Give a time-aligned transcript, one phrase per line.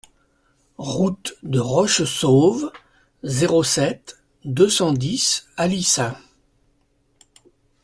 [0.79, 2.71] Route de Rochessauve,
[3.21, 6.17] zéro sept, deux cent dix Alissas